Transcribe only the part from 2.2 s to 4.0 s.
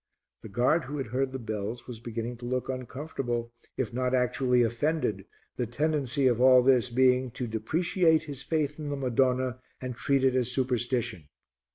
to look uncomfortable, if